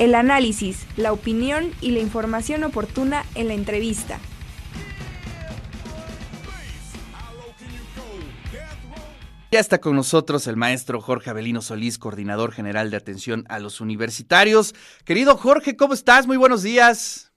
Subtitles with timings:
[0.00, 4.18] el análisis, la opinión y la información oportuna en la entrevista.
[9.52, 13.82] Ya está con nosotros el maestro Jorge Avelino Solís, coordinador general de atención a los
[13.82, 14.74] universitarios.
[15.04, 16.26] Querido Jorge, ¿cómo estás?
[16.26, 17.30] Muy buenos días.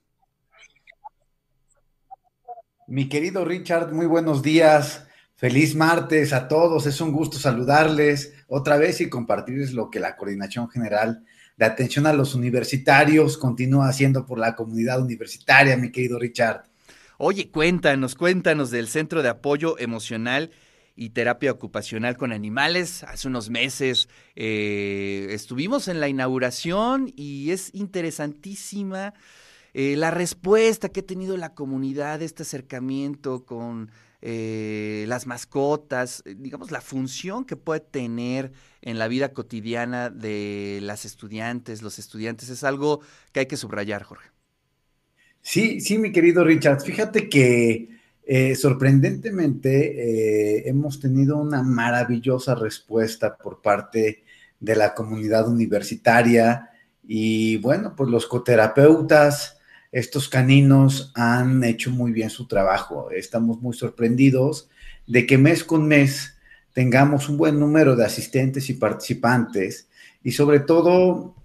[2.86, 5.06] Mi querido Richard, muy buenos días.
[5.34, 6.86] Feliz martes a todos.
[6.86, 11.26] Es un gusto saludarles otra vez y compartirles lo que la Coordinación General
[11.56, 16.64] de Atención a los Universitarios continúa haciendo por la comunidad universitaria, mi querido Richard.
[17.16, 20.50] Oye, cuéntanos, cuéntanos del Centro de Apoyo Emocional
[20.96, 23.04] y terapia ocupacional con animales.
[23.04, 29.14] Hace unos meses eh, estuvimos en la inauguración y es interesantísima
[29.74, 33.90] eh, la respuesta que ha tenido la comunidad, este acercamiento con
[34.26, 41.04] eh, las mascotas, digamos, la función que puede tener en la vida cotidiana de las
[41.04, 43.00] estudiantes, los estudiantes, es algo
[43.32, 44.30] que hay que subrayar, Jorge.
[45.42, 46.80] Sí, sí, mi querido Richard.
[46.80, 47.90] Fíjate que
[48.26, 54.24] eh, sorprendentemente, eh, hemos tenido una maravillosa respuesta por parte
[54.58, 56.70] de la comunidad universitaria
[57.06, 59.58] y bueno, pues los coterapeutas,
[59.94, 63.12] estos caninos han hecho muy bien su trabajo.
[63.12, 64.68] Estamos muy sorprendidos
[65.06, 66.34] de que mes con mes
[66.72, 69.86] tengamos un buen número de asistentes y participantes
[70.24, 71.36] y sobre todo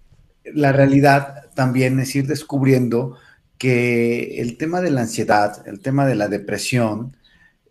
[0.45, 3.17] la realidad también es ir descubriendo
[3.59, 7.15] que el tema de la ansiedad, el tema de la depresión,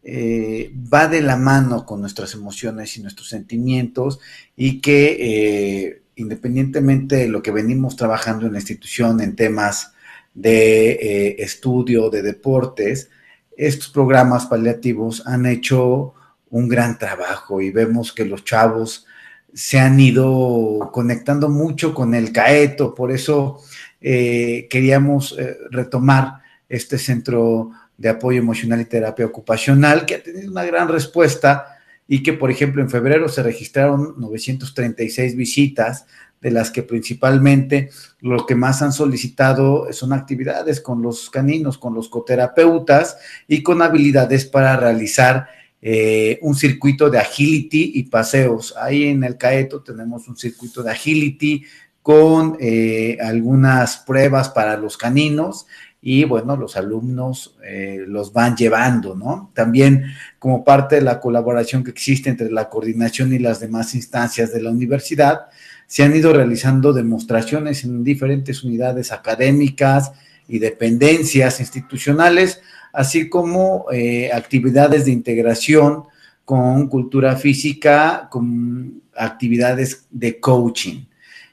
[0.04, 4.20] eh, va de la mano con nuestras emociones y nuestros sentimientos
[4.56, 9.94] y que eh, independientemente de lo que venimos trabajando en la institución en temas
[10.40, 13.10] de eh, estudio, de deportes,
[13.56, 16.14] estos programas paliativos han hecho
[16.50, 19.04] un gran trabajo y vemos que los chavos
[19.52, 23.60] se han ido conectando mucho con el CAETO, por eso
[24.00, 26.34] eh, queríamos eh, retomar
[26.68, 32.22] este centro de apoyo emocional y terapia ocupacional, que ha tenido una gran respuesta y
[32.22, 36.06] que, por ejemplo, en febrero se registraron 936 visitas,
[36.40, 37.90] de las que principalmente
[38.20, 43.82] lo que más han solicitado son actividades con los caninos, con los coterapeutas y con
[43.82, 45.48] habilidades para realizar
[45.80, 48.74] eh, un circuito de agility y paseos.
[48.80, 51.64] Ahí en el CAETO tenemos un circuito de agility,
[52.08, 55.66] con eh, algunas pruebas para los caninos
[56.00, 59.50] y bueno, los alumnos eh, los van llevando, ¿no?
[59.52, 60.04] También
[60.38, 64.62] como parte de la colaboración que existe entre la coordinación y las demás instancias de
[64.62, 65.48] la universidad,
[65.88, 70.12] se han ido realizando demostraciones en diferentes unidades académicas
[70.46, 72.60] y dependencias institucionales,
[72.92, 76.04] así como eh, actividades de integración
[76.44, 81.06] con cultura física, con actividades de coaching.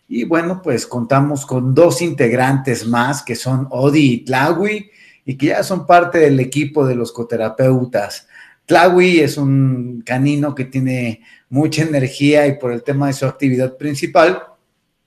[0.08, 4.92] Y bueno, pues contamos con dos integrantes más que son Odi y Tlawi
[5.26, 8.28] y que ya son parte del equipo de los coterapeutas.
[8.66, 13.78] Tlawi es un canino que tiene mucha energía y por el tema de su actividad
[13.78, 14.44] principal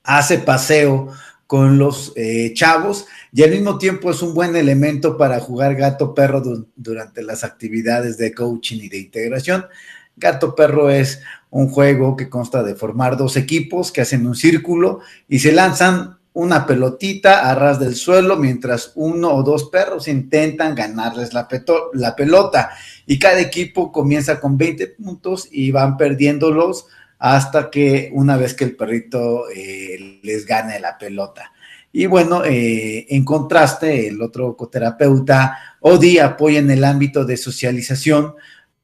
[0.05, 1.09] hace paseo
[1.47, 6.15] con los eh, chavos y al mismo tiempo es un buen elemento para jugar gato
[6.15, 6.43] perro
[6.77, 9.67] durante las actividades de coaching y de integración.
[10.17, 11.21] Gato perro es
[11.51, 16.19] un juego que consta de formar dos equipos que hacen un círculo y se lanzan
[16.35, 21.49] una pelotita a ras del suelo mientras uno o dos perros intentan ganarles la,
[21.95, 22.71] la pelota
[23.11, 26.89] y cada equipo comienza con 20 puntos y van perdiéndolos
[27.19, 31.51] hasta que una vez que el perrito eh, les gane la pelota.
[31.91, 38.35] Y bueno, eh, en contraste, el otro coterapeuta, Odi, apoya en el ámbito de socialización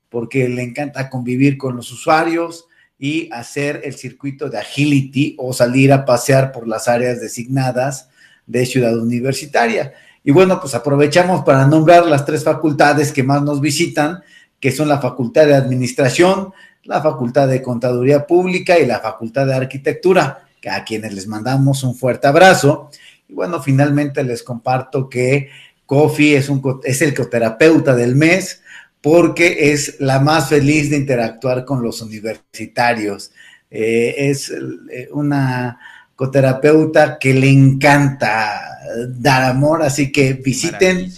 [0.08, 2.66] porque le encanta convivir con los usuarios
[2.98, 8.08] y hacer el circuito de agility o salir a pasear por las áreas designadas
[8.46, 9.92] de ciudad universitaria.
[10.24, 14.22] Y bueno, pues aprovechamos para nombrar las tres facultades que más nos visitan,
[14.58, 16.52] que son la Facultad de Administración,
[16.84, 21.94] la Facultad de Contaduría Pública y la Facultad de Arquitectura, a quienes les mandamos un
[21.94, 22.90] fuerte abrazo.
[23.28, 25.50] Y bueno, finalmente les comparto que
[25.84, 28.62] Kofi es, un, es el coterapeuta del mes,
[29.02, 33.32] porque es la más feliz de interactuar con los universitarios.
[33.70, 35.78] Eh, es eh, una
[36.14, 38.74] coterapeuta que le encanta
[39.08, 41.10] dar amor, así que visiten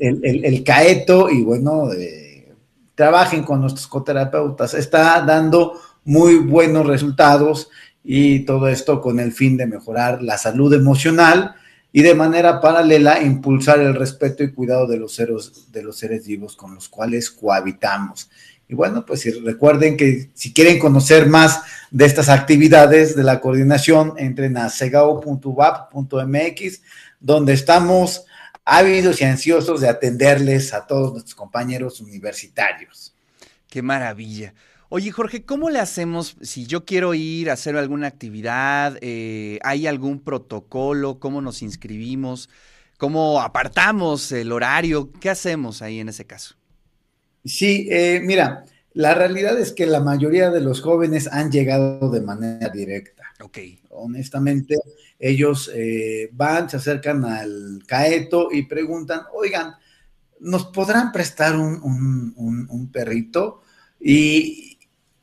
[0.00, 2.52] el, CAETO y bueno, eh,
[2.94, 4.74] trabajen con nuestros coterapeutas.
[4.74, 7.70] Está dando muy buenos resultados
[8.02, 11.54] y todo esto con el fin de mejorar la salud emocional
[11.92, 16.26] y de manera paralela impulsar el respeto y cuidado de los seres, de los seres
[16.26, 18.30] vivos con los cuales cohabitamos.
[18.70, 24.14] Y bueno, pues recuerden que si quieren conocer más de estas actividades de la coordinación,
[24.16, 25.32] entren a segao.wap.mx,
[27.18, 28.26] donde estamos
[28.64, 33.12] ávidos y ansiosos de atenderles a todos nuestros compañeros universitarios.
[33.68, 34.54] Qué maravilla.
[34.88, 38.98] Oye, Jorge, ¿cómo le hacemos si yo quiero ir a hacer alguna actividad?
[39.00, 41.18] Eh, ¿Hay algún protocolo?
[41.18, 42.48] ¿Cómo nos inscribimos?
[42.98, 45.10] ¿Cómo apartamos el horario?
[45.10, 46.59] ¿Qué hacemos ahí en ese caso?
[47.44, 52.20] Sí, eh, mira, la realidad es que la mayoría de los jóvenes han llegado de
[52.20, 53.24] manera directa.
[53.40, 53.58] Ok.
[53.90, 54.76] Honestamente,
[55.18, 59.74] ellos eh, van, se acercan al caeto y preguntan, oigan,
[60.40, 63.62] ¿nos podrán prestar un, un perrito?
[64.00, 64.70] Y,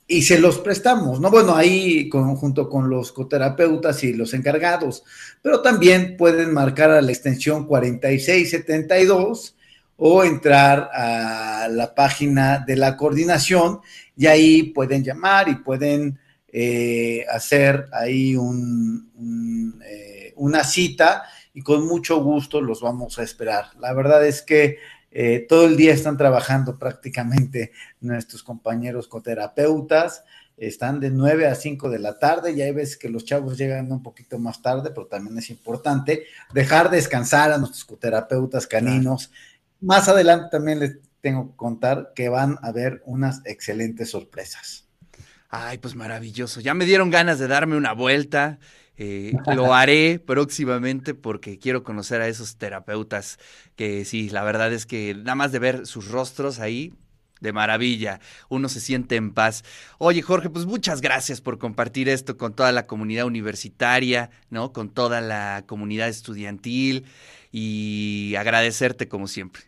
[0.07, 1.29] y se los prestamos, ¿no?
[1.29, 5.03] Bueno, ahí junto con los coterapeutas y los encargados,
[5.41, 9.56] pero también pueden marcar a la extensión 4672
[9.97, 13.81] o entrar a la página de la coordinación
[14.15, 21.23] y ahí pueden llamar y pueden eh, hacer ahí un, eh, una cita
[21.53, 23.65] y con mucho gusto los vamos a esperar.
[23.79, 24.77] La verdad es que
[25.11, 27.71] eh, todo el día están trabajando prácticamente
[28.01, 30.23] nuestros compañeros coterapeutas.
[30.57, 33.91] Están de 9 a 5 de la tarde y hay veces que los chavos llegan
[33.91, 39.31] un poquito más tarde, pero también es importante dejar descansar a nuestros coterapeutas caninos.
[39.81, 44.87] Más adelante también les tengo que contar que van a haber unas excelentes sorpresas.
[45.49, 46.59] Ay, pues maravilloso.
[46.59, 48.59] Ya me dieron ganas de darme una vuelta.
[48.97, 53.37] Eh, lo haré próximamente porque quiero conocer a esos terapeutas
[53.75, 56.93] que sí, la verdad es que nada más de ver sus rostros ahí,
[57.39, 58.19] de maravilla,
[58.49, 59.63] uno se siente en paz.
[59.99, 64.73] Oye, Jorge, pues muchas gracias por compartir esto con toda la comunidad universitaria, ¿no?
[64.73, 67.05] Con toda la comunidad estudiantil
[67.59, 69.63] y agradecerte como siempre.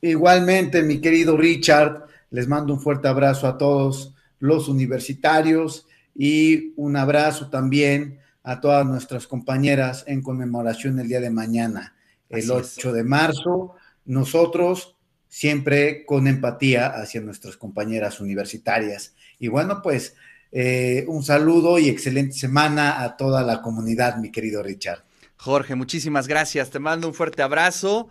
[0.00, 5.86] Igualmente, mi querido Richard, les mando un fuerte abrazo a todos los universitarios
[6.16, 11.94] y un abrazo también a todas nuestras compañeras en conmemoración el día de mañana,
[12.28, 13.76] el 8 de marzo.
[14.04, 14.96] Nosotros
[15.28, 19.14] siempre con empatía hacia nuestras compañeras universitarias.
[19.38, 20.16] Y bueno, pues
[20.50, 25.04] eh, un saludo y excelente semana a toda la comunidad, mi querido Richard.
[25.44, 26.70] Jorge, muchísimas gracias.
[26.70, 28.08] Te mando un fuerte abrazo